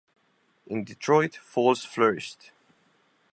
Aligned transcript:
In 0.65 0.83
Detroit, 0.83 1.35
Falls 1.35 1.85
flourished. 1.85 2.49